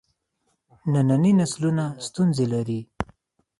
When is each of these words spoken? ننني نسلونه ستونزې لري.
ننني 0.91 1.31
نسلونه 1.39 1.85
ستونزې 2.05 2.45
لري. 2.53 2.79